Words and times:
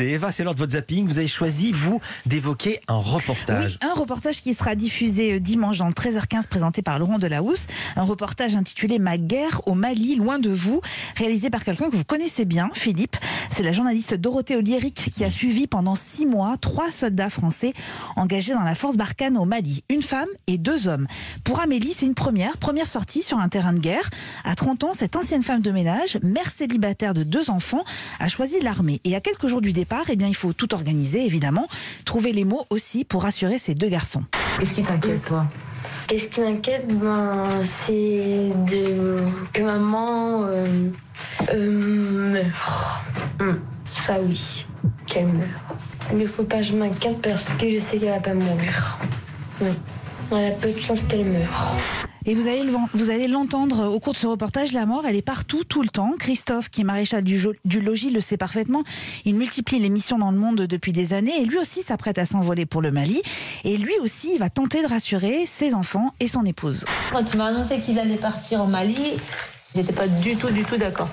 Eva, 0.00 0.32
c'est 0.32 0.44
l'heure 0.44 0.54
de 0.54 0.58
votre 0.58 0.72
zapping. 0.72 1.06
Vous 1.06 1.18
avez 1.18 1.28
choisi, 1.28 1.72
vous, 1.72 2.00
d'évoquer 2.26 2.80
un 2.88 2.96
reportage. 2.96 3.78
Oui, 3.82 3.88
un 3.88 3.94
reportage 3.94 4.40
qui 4.42 4.54
sera 4.54 4.74
diffusé 4.74 5.34
euh, 5.34 5.40
dimanche 5.40 5.78
dans 5.78 5.86
le 5.86 5.92
13h15, 5.92 6.48
présenté 6.48 6.82
par 6.82 6.98
Laurent 6.98 7.18
Delahousse. 7.18 7.66
Un 7.96 8.02
reportage 8.02 8.56
intitulé 8.56 8.98
Ma 8.98 9.18
guerre 9.18 9.60
au 9.66 9.74
Mali, 9.74 10.16
loin 10.16 10.38
de 10.38 10.50
vous, 10.50 10.80
réalisé 11.16 11.50
par 11.50 11.64
quelqu'un 11.64 11.90
que 11.90 11.96
vous 11.96 12.04
connaissez 12.04 12.44
bien, 12.44 12.70
Philippe. 12.74 13.16
C'est 13.50 13.62
la 13.62 13.72
journaliste 13.72 14.14
Dorothée 14.14 14.56
Oliéric 14.56 15.10
qui 15.14 15.24
a 15.24 15.30
suivi 15.30 15.66
pendant 15.66 15.94
six 15.94 16.26
mois 16.26 16.56
trois 16.60 16.90
soldats 16.90 17.30
français 17.30 17.74
engagés 18.16 18.54
dans 18.54 18.62
la 18.62 18.74
force 18.74 18.96
Barkhane 18.96 19.36
au 19.36 19.44
Mali. 19.44 19.84
Une 19.88 20.02
femme 20.02 20.28
et 20.46 20.58
deux 20.58 20.88
hommes. 20.88 21.06
Pour 21.44 21.60
Amélie, 21.60 21.92
c'est 21.92 22.06
une 22.06 22.14
première, 22.14 22.56
première 22.58 22.86
sortie 22.86 23.22
sur 23.22 23.38
un 23.38 23.48
terrain 23.48 23.72
de 23.72 23.80
guerre. 23.80 24.10
À 24.44 24.54
30 24.54 24.84
ans, 24.84 24.92
cette 24.92 25.16
ancienne 25.16 25.42
femme 25.42 25.62
de 25.62 25.70
ménage, 25.70 26.18
mère 26.22 26.50
célibataire 26.50 27.14
de 27.14 27.22
deux 27.22 27.50
enfants, 27.50 27.84
a 28.18 28.28
choisi 28.28 28.60
l'armée. 28.60 29.00
Et 29.04 29.14
à 29.14 29.20
quelques 29.20 29.46
jours 29.46 29.60
du 29.60 29.72
départ, 29.84 30.06
eh 30.08 30.16
bien, 30.16 30.28
il 30.28 30.34
faut 30.34 30.54
tout 30.54 30.72
organiser, 30.72 31.26
évidemment. 31.26 31.68
Trouver 32.06 32.32
les 32.32 32.44
mots 32.44 32.64
aussi 32.70 33.04
pour 33.04 33.22
rassurer 33.24 33.58
ces 33.58 33.74
deux 33.74 33.90
garçons. 33.90 34.24
Qu'est-ce 34.58 34.76
qui 34.76 34.82
t'inquiète, 34.82 35.22
toi? 35.26 35.44
Qu'est-ce 36.06 36.28
qui 36.28 36.40
m'inquiète, 36.40 36.88
ben, 36.88 37.62
c'est 37.64 38.52
de... 38.70 39.18
que 39.52 39.62
maman 39.62 40.44
euh, 40.44 40.66
euh, 41.52 42.32
meure. 42.32 43.02
Hum, 43.40 43.60
Ça 43.90 44.14
oui, 44.22 44.64
qu'elle 45.06 45.26
meurt. 45.26 45.76
Mais 46.14 46.22
il 46.22 46.28
faut 46.28 46.44
pas 46.44 46.58
que 46.58 46.62
je 46.62 46.72
m'inquiète 46.72 47.20
parce 47.20 47.50
que 47.50 47.70
je 47.70 47.78
sais 47.78 47.98
qu'elle 47.98 48.08
va 48.08 48.20
pas 48.20 48.32
mourir. 48.32 48.98
Hum. 49.60 49.68
Elle 50.32 50.46
a 50.46 50.50
peu 50.52 50.70
de 50.70 50.80
chance 50.80 51.02
qu'elle 51.02 51.26
meure. 51.26 51.76
Et 52.26 52.34
vous 52.34 52.48
allez, 53.10 53.28
l'entendre 53.28 53.88
au 53.88 54.00
cours 54.00 54.14
de 54.14 54.18
ce 54.18 54.26
reportage, 54.26 54.72
la 54.72 54.86
mort, 54.86 55.04
elle 55.06 55.16
est 55.16 55.22
partout, 55.22 55.64
tout 55.64 55.82
le 55.82 55.88
temps. 55.88 56.14
Christophe, 56.18 56.70
qui 56.70 56.80
est 56.80 56.84
maréchal 56.84 57.22
du, 57.22 57.38
du 57.64 57.80
logis, 57.80 58.10
le 58.10 58.20
sait 58.20 58.36
parfaitement. 58.36 58.82
Il 59.24 59.34
multiplie 59.34 59.78
les 59.78 59.90
missions 59.90 60.18
dans 60.18 60.30
le 60.30 60.38
monde 60.38 60.62
depuis 60.62 60.92
des 60.92 61.12
années 61.12 61.40
et 61.40 61.44
lui 61.44 61.58
aussi 61.58 61.82
s'apprête 61.82 62.18
à 62.18 62.24
s'envoler 62.24 62.64
pour 62.66 62.80
le 62.80 62.90
Mali. 62.90 63.20
Et 63.64 63.76
lui 63.76 63.92
aussi, 64.02 64.30
il 64.32 64.38
va 64.38 64.48
tenter 64.48 64.82
de 64.82 64.88
rassurer 64.88 65.44
ses 65.46 65.74
enfants 65.74 66.14
et 66.20 66.28
son 66.28 66.44
épouse. 66.44 66.84
Quand 67.12 67.32
il 67.32 67.36
m'a 67.36 67.46
annoncé 67.46 67.80
qu'il 67.80 67.98
allait 67.98 68.16
partir 68.16 68.62
au 68.62 68.66
Mali, 68.66 68.96
j'étais 69.74 69.92
pas 69.92 70.08
du 70.08 70.36
tout, 70.36 70.50
du 70.50 70.64
tout 70.64 70.76
d'accord. 70.76 71.08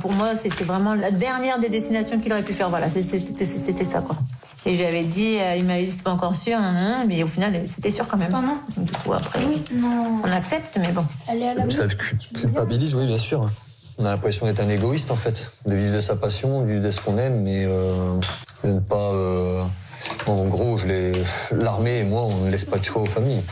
Pour 0.00 0.12
moi, 0.12 0.34
c'était 0.34 0.64
vraiment 0.64 0.94
la 0.94 1.10
dernière 1.10 1.58
des 1.58 1.68
destinations 1.68 2.18
qu'il 2.18 2.32
aurait 2.32 2.44
pu 2.44 2.54
faire. 2.54 2.70
Voilà, 2.70 2.88
c'était 2.88 3.84
ça, 3.84 4.00
quoi. 4.00 4.16
Et 4.64 4.74
je 4.76 4.78
lui 4.78 4.86
avais 4.86 5.02
dit, 5.04 5.38
euh, 5.38 5.56
il 5.56 5.64
m'avait 5.64 5.84
dit, 5.84 5.90
c'était 5.90 6.04
pas 6.04 6.12
encore 6.12 6.36
sûr, 6.36 6.56
hein, 6.56 6.72
hein, 6.76 7.04
mais 7.08 7.22
au 7.24 7.26
final, 7.26 7.52
c'était 7.66 7.90
sûr 7.90 8.06
quand 8.06 8.16
même. 8.16 8.30
Du 8.76 8.92
coup, 8.92 9.12
après, 9.12 9.40
on 10.24 10.30
accepte, 10.30 10.78
mais 10.80 10.92
bon. 10.92 11.04
Ça 11.70 11.84
culpabilise, 12.34 12.94
oui, 12.94 13.06
bien 13.06 13.18
sûr. 13.18 13.48
On 13.98 14.04
a 14.04 14.10
l'impression 14.10 14.46
d'être 14.46 14.60
un 14.60 14.68
égoïste, 14.68 15.10
en 15.10 15.16
fait. 15.16 15.50
De 15.66 15.74
vivre 15.74 15.94
de 15.94 16.00
sa 16.00 16.14
passion, 16.16 16.62
de 16.62 16.66
vivre 16.66 16.82
de 16.84 16.90
ce 16.90 17.00
qu'on 17.00 17.18
aime, 17.18 17.42
mais 17.42 17.64
euh, 17.66 18.14
de 18.64 18.68
ne 18.72 18.80
pas. 18.80 19.10
euh, 19.12 19.62
En 20.26 20.44
gros, 20.46 20.78
je 20.78 20.86
l'ai- 20.86 21.12
l'armée 21.52 21.98
et 21.98 22.04
moi, 22.04 22.22
on 22.22 22.44
ne 22.44 22.50
laisse 22.50 22.64
pas 22.64 22.78
de 22.78 22.84
choix 22.84 23.02
aux 23.02 23.06
familles. 23.06 23.42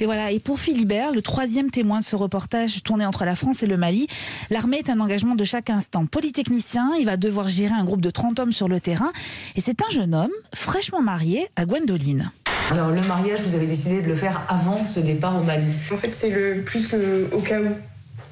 Et 0.00 0.06
voilà. 0.06 0.30
Et 0.30 0.40
pour 0.40 0.58
Philibert, 0.58 1.12
le 1.12 1.20
troisième 1.20 1.70
témoin 1.70 2.00
de 2.00 2.04
ce 2.04 2.16
reportage 2.16 2.82
tourné 2.82 3.04
entre 3.04 3.26
la 3.26 3.34
France 3.34 3.62
et 3.62 3.66
le 3.66 3.76
Mali, 3.76 4.06
l'armée 4.48 4.78
est 4.78 4.88
un 4.88 4.98
engagement 4.98 5.34
de 5.34 5.44
chaque 5.44 5.68
instant. 5.68 6.06
Polytechnicien, 6.06 6.92
il 6.98 7.04
va 7.04 7.18
devoir 7.18 7.48
gérer 7.48 7.74
un 7.74 7.84
groupe 7.84 8.00
de 8.00 8.08
30 8.10 8.40
hommes 8.40 8.52
sur 8.52 8.66
le 8.66 8.80
terrain. 8.80 9.12
Et 9.56 9.60
c'est 9.60 9.82
un 9.82 9.90
jeune 9.90 10.14
homme 10.14 10.30
fraîchement 10.54 11.02
marié 11.02 11.46
à 11.56 11.66
Gwendoline. 11.66 12.32
Alors 12.70 12.90
le 12.90 13.02
mariage, 13.02 13.40
vous 13.40 13.54
avez 13.54 13.66
décidé 13.66 14.00
de 14.00 14.06
le 14.06 14.14
faire 14.14 14.40
avant 14.48 14.86
ce 14.86 15.00
départ 15.00 15.36
au 15.38 15.44
Mali. 15.44 15.70
En 15.92 15.98
fait, 15.98 16.14
c'est 16.14 16.30
le 16.30 16.62
plus 16.62 16.92
le 16.92 17.28
au 17.32 17.40
cas 17.40 17.60
où. 17.60 17.66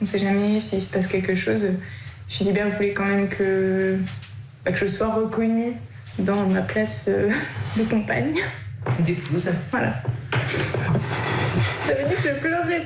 On 0.00 0.04
ne 0.04 0.06
sait 0.06 0.18
jamais 0.18 0.60
s'il 0.60 0.80
se 0.80 0.88
passe 0.88 1.06
quelque 1.06 1.34
chose. 1.34 1.66
Philibert 2.28 2.70
voulait 2.70 2.92
quand 2.92 3.04
même 3.04 3.28
que, 3.28 3.98
bah, 4.64 4.72
que 4.72 4.78
je 4.78 4.86
sois 4.86 5.12
reconnue 5.12 5.72
dans 6.18 6.46
ma 6.46 6.62
place 6.62 7.06
euh, 7.08 7.30
de 7.76 7.82
compagne. 7.82 8.34
D'épouse. 9.00 9.50
Voilà. 9.70 9.94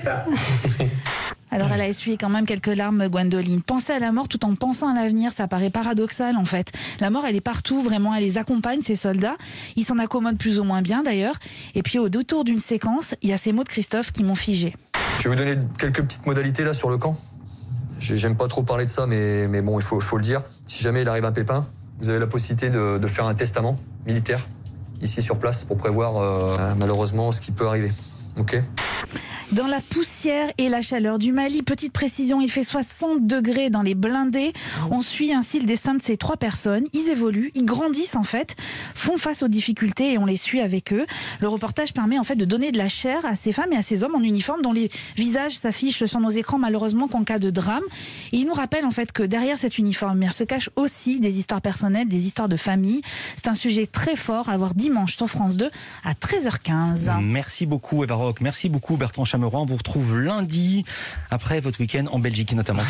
Pas. 0.05 0.25
Alors 1.51 1.71
elle 1.73 1.81
a 1.83 1.89
essuyé 1.89 2.17
quand 2.17 2.31
même 2.31 2.47
quelques 2.47 2.69
larmes, 2.75 3.09
Gwendoline. 3.09 3.61
Penser 3.61 3.93
à 3.93 3.99
la 3.99 4.11
mort 4.11 4.27
tout 4.29 4.43
en 4.47 4.55
pensant 4.55 4.89
à 4.89 4.95
l'avenir, 4.95 5.33
ça 5.33 5.47
paraît 5.49 5.69
paradoxal 5.69 6.37
en 6.37 6.47
fait. 6.47 6.73
La 7.01 7.11
mort, 7.11 7.25
elle 7.29 7.37
est 7.37 7.41
partout, 7.43 7.83
vraiment, 7.83 8.15
elle 8.15 8.23
les 8.23 8.39
accompagne, 8.39 8.81
ces 8.81 8.97
soldats. 8.97 9.37
Ils 9.77 9.85
s'en 9.85 9.99
accommodent 9.99 10.39
plus 10.39 10.59
ou 10.59 10.65
moins 10.65 10.81
bien 10.81 11.03
d'ailleurs. 11.03 11.35
Et 11.75 11.83
puis 11.83 11.99
au 11.99 12.09
détour 12.09 12.45
d'une 12.45 12.59
séquence, 12.59 13.15
il 13.23 13.29
y 13.29 13.33
a 13.35 13.37
ces 13.37 13.53
mots 13.53 13.65
de 13.65 13.69
Christophe 13.69 14.13
qui 14.13 14.25
m'ont 14.25 14.35
figé. 14.35 14.75
Je 15.19 15.25
vais 15.25 15.29
vous 15.31 15.37
donner 15.37 15.57
quelques 15.79 16.03
petites 16.03 16.25
modalités 16.27 16.65
là 16.65 16.73
sur 16.73 16.89
le 16.89 16.97
camp. 16.97 17.19
J'ai- 17.99 18.17
J'aime 18.17 18.35
pas 18.37 18.49
trop 18.49 18.63
parler 18.63 18.87
de 18.87 18.91
ça, 18.91 19.07
mais, 19.07 19.47
mais 19.47 19.61
bon, 19.61 19.79
il 19.79 19.83
faut, 19.85 20.01
faut 20.01 20.17
le 20.17 20.25
dire. 20.25 20.43
Si 20.67 20.83
jamais 20.83 21.03
il 21.03 21.09
arrive 21.09 21.25
un 21.27 21.33
pépin, 21.33 21.67
vous 21.99 22.09
avez 22.09 22.19
la 22.19 22.27
possibilité 22.27 22.71
de, 22.71 22.97
de 22.99 23.09
faire 23.09 23.27
un 23.27 23.35
testament 23.35 23.79
militaire 24.07 24.41
ici 25.03 25.21
sur 25.21 25.39
place 25.39 25.65
pour 25.65 25.77
prévoir 25.77 26.17
euh, 26.17 26.57
malheureusement 26.79 27.31
ce 27.31 27.41
qui 27.43 27.53
peut 27.53 27.67
arriver. 27.67 27.91
Ok? 28.39 28.61
Dans 29.53 29.67
la 29.67 29.81
poussière 29.81 30.51
et 30.57 30.71
la 30.71 30.81
chaleur 30.81 31.19
du 31.19 31.31
Mali, 31.31 31.63
petite 31.63 31.93
précision, 31.93 32.41
il 32.41 32.51
fait 32.51 32.63
60 32.63 33.27
degrés 33.27 33.69
dans 33.69 33.83
les 33.83 33.95
blindés. 33.95 34.55
On 34.91 35.03
suit 35.03 35.33
ainsi 35.35 35.61
le 35.61 35.67
destin 35.67 35.95
de 35.95 36.01
ces 36.01 36.17
trois 36.17 36.39
personnes. 36.39 36.85
Ils 36.95 37.11
évoluent, 37.11 37.51
ils 37.55 37.67
grandissent 37.67 38.17
en 38.17 38.23
fait, 38.23 38.57
font 38.95 39.19
face 39.19 39.43
aux 39.43 39.49
difficultés 39.49 40.13
et 40.13 40.19
on 40.19 40.25
les 40.25 40.39
suit 40.39 40.61
avec 40.63 40.93
eux. 40.95 41.05
Le 41.41 41.49
reportage 41.49 41.93
permet 41.93 42.19
en 42.19 42.25
fait 42.25 42.37
de 42.37 42.47
donner 42.47 42.73
de 42.73 42.79
la 42.79 42.89
chair 42.89 43.27
à 43.27 43.37
ces 43.37 43.53
femmes 43.53 43.73
et 43.73 43.77
à 43.77 43.83
ces 43.83 44.05
hommes 44.05 44.15
en 44.15 44.23
uniforme 44.23 44.63
dont 44.63 44.73
les 44.73 44.91
visages 45.17 45.59
s'affichent 45.59 46.07
sur 46.07 46.21
nos 46.21 46.31
écrans 46.31 46.59
malheureusement 46.59 47.07
qu'en 47.07 47.25
cas 47.25 47.39
de 47.39 47.51
drame. 47.51 47.85
Et 48.33 48.39
il 48.39 48.47
nous 48.47 48.55
rappelle 48.55 48.87
en 48.87 48.91
fait 48.91 49.13
que 49.13 49.23
derrière 49.23 49.59
cet 49.59 49.77
uniforme 49.77 50.31
se 50.31 50.45
cachent 50.45 50.71
aussi 50.77 51.21
des 51.21 51.39
histoires 51.39 51.61
personnelles, 51.61 52.09
des 52.09 52.27
histoires 52.27 52.49
de 52.49 52.57
famille. 52.57 53.03
C'est 53.37 53.49
un 53.49 53.55
sujet 53.55 53.87
très 53.87 54.17
fort 54.17 54.49
à 54.49 54.57
voir 54.57 54.75
dimanche 54.75 55.17
sur 55.17 55.29
France 55.29 55.57
2 55.57 55.71
à 56.05 56.13
13h15. 56.15 57.21
Merci 57.23 57.67
beaucoup, 57.67 58.03
Eva 58.03 58.15
Rock. 58.15 58.41
Merci 58.41 58.69
beaucoup, 58.69 58.97
Bertrand 59.03 59.25
Chameroy. 59.25 59.59
On 59.59 59.67
vous 59.67 59.77
retrouve 59.77 60.17
lundi, 60.17 60.85
après 61.29 61.59
votre 61.59 61.81
week-end 61.81 62.07
en 62.13 62.21
Belgique 62.21 62.53
notamment. 62.53 62.83